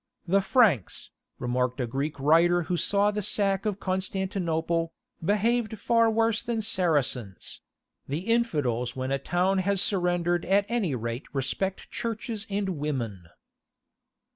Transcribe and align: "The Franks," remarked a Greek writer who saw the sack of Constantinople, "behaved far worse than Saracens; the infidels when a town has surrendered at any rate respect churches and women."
"The 0.27 0.41
Franks," 0.41 1.11
remarked 1.37 1.79
a 1.79 1.85
Greek 1.85 2.19
writer 2.19 2.63
who 2.63 2.75
saw 2.75 3.11
the 3.11 3.21
sack 3.21 3.67
of 3.67 3.79
Constantinople, 3.79 4.93
"behaved 5.23 5.77
far 5.77 6.09
worse 6.09 6.41
than 6.41 6.63
Saracens; 6.63 7.61
the 8.07 8.21
infidels 8.21 8.95
when 8.95 9.11
a 9.11 9.19
town 9.19 9.59
has 9.59 9.79
surrendered 9.79 10.43
at 10.45 10.65
any 10.67 10.95
rate 10.95 11.25
respect 11.33 11.91
churches 11.91 12.47
and 12.49 12.79
women." 12.79 13.27